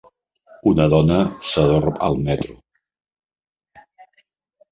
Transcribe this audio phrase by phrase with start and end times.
[0.69, 1.17] Una dona
[1.49, 2.57] s'adorm al metro